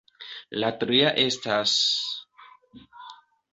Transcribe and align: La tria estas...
La 0.63 0.71
tria 0.83 1.11
estas... 1.25 1.75